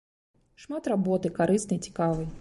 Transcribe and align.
Шмат 0.63 0.83
работы, 0.93 1.33
карыснай, 1.41 1.85
цікавай. 1.89 2.25